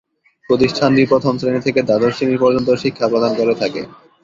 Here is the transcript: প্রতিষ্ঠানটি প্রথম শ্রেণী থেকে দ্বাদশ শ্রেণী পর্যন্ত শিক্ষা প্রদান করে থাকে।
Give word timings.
প্রতিষ্ঠানটি 0.49 1.03
প্রথম 1.11 1.33
শ্রেণী 1.37 1.59
থেকে 1.63 1.79
দ্বাদশ 1.83 2.11
শ্রেণী 2.15 2.37
পর্যন্ত 2.37 2.69
শিক্ষা 2.83 3.05
প্রদান 3.11 3.31
করে 3.35 3.53
থাকে। 3.61 3.81